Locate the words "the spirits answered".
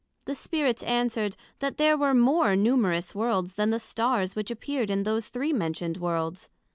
0.25-1.35